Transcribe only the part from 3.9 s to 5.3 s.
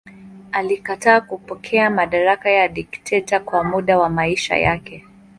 wa maisha yake.